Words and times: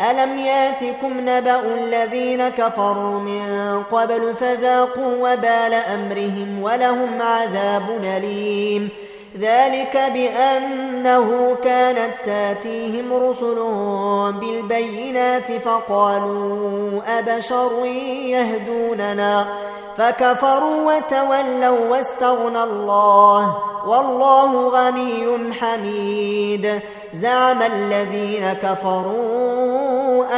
ألم 0.00 0.38
ياتكم 0.38 1.12
نبأ 1.20 1.60
الذين 1.74 2.48
كفروا 2.48 3.18
من 3.18 3.82
قبل 3.92 4.34
فذاقوا 4.40 5.16
وبال 5.20 5.74
أمرهم 5.74 6.62
ولهم 6.62 7.22
عذاب 7.22 7.82
أليم 8.04 8.88
ذلك 9.40 10.12
بأنه 10.14 11.56
كانت 11.64 12.12
تاتيهم 12.24 13.12
رسلهم 13.12 14.40
بالبينات 14.40 15.52
فقالوا 15.52 17.00
أبشر 17.18 17.84
يهدوننا 18.24 19.46
فكفروا 19.98 20.92
وتولوا 20.92 21.90
واستغنى 21.90 22.62
الله 22.62 23.56
والله 23.86 24.68
غني 24.68 25.52
حميد 25.52 26.80
زعم 27.12 27.62
الذين 27.62 28.52
كفروا 28.52 29.45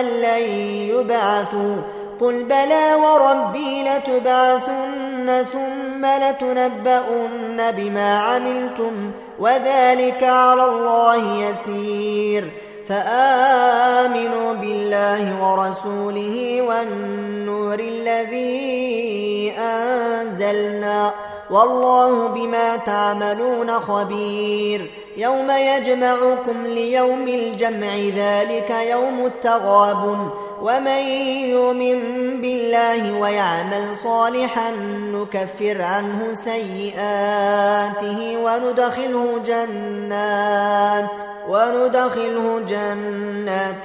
أن 0.00 0.04
لن 0.04 0.42
يبعثوا. 0.90 1.76
قل 2.20 2.42
بلى 2.42 2.94
وربي 2.94 3.82
لتبعثن 3.82 5.44
ثم 5.52 6.06
لتنبؤن 6.06 7.70
بما 7.70 8.18
عملتم 8.18 9.10
وذلك 9.38 10.22
على 10.22 10.64
الله 10.64 11.48
يسير. 11.50 12.44
فآمنوا 12.88 14.52
بالله 14.52 15.52
ورسوله 15.52 16.62
والنور 16.62 17.78
الذي 17.78 19.52
أنزلنا. 19.58 21.10
والله 21.50 22.28
بما 22.28 22.76
تعملون 22.76 23.70
خبير. 23.70 24.90
يوم 25.16 25.50
يجمعكم 25.50 26.66
ليوم 26.66 27.28
الجمع 27.28 27.96
ذلك 28.16 28.70
يوم 28.70 29.26
التغابن. 29.26 30.30
ومن 30.62 31.02
يؤمن 31.48 32.00
بالله 32.40 33.20
ويعمل 33.20 33.96
صالحا 34.04 34.70
نكفر 35.12 35.82
عنه 35.82 36.32
سيئاته 36.32 38.18
وندخله 38.44 39.38
جنات 39.46 41.10
وندخله 41.48 42.60
جنات 42.68 43.84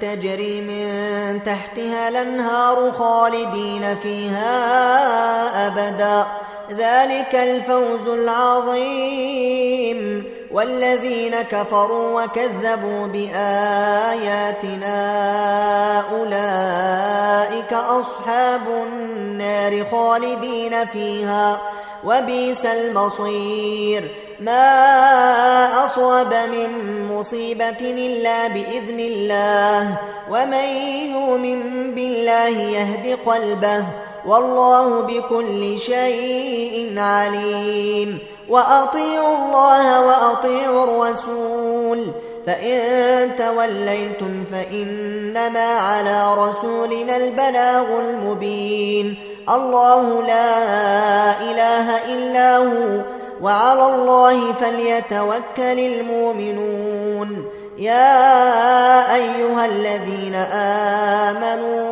تجري 0.00 0.60
من 0.60 1.40
تحتها 1.46 2.08
الأنهار 2.08 2.92
خالدين 2.92 3.96
فيها 4.02 4.56
أبدا. 5.66 6.26
ذلك 6.70 7.34
الفوز 7.34 8.08
العظيم. 8.08 10.00
والذين 10.52 11.42
كفروا 11.42 12.22
وكذبوا 12.22 13.06
بآياتنا 13.06 14.96
أولئك 16.00 17.72
أصحاب 17.72 18.60
النار 18.68 19.84
خالدين 19.90 20.86
فيها 20.86 21.58
وبئس 22.04 22.66
المصير. 22.66 24.08
ما 24.40 25.84
أصاب 25.84 26.34
من 26.34 26.68
مصيبة 27.08 27.80
إلا 27.80 28.48
بإذن 28.48 29.00
الله 29.00 29.96
ومن 30.30 30.68
يؤمن 31.14 31.94
بالله 31.94 32.48
يهد 32.48 33.18
قلبه 33.26 33.84
والله 34.26 35.00
بكل 35.00 35.78
شيء 35.78 36.94
عليم. 36.98 38.18
وأطيعوا 38.48 39.36
الله 39.36 40.06
وأطيعوا 40.06 40.84
الرسول. 40.84 42.06
فإن 42.46 42.80
توليتم 43.38 44.44
فإنما 44.52 45.74
على 45.74 46.34
رسولنا 46.34 47.16
البلاغ 47.16 47.98
المبين. 47.98 49.16
الله 49.54 50.22
لا 50.22 50.60
إله 51.40 52.14
إلا 52.14 52.56
هو. 52.56 53.00
وعلى 53.42 53.94
الله 53.94 54.52
فليتوكل 54.52 55.78
المؤمنون. 55.78 57.46
يا 57.78 59.14
أيها 59.14 59.66
الذين 59.66 60.34
آمنوا 60.34 61.91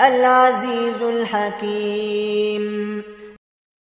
العزيز 0.00 1.02
الحكيم. 1.02 3.02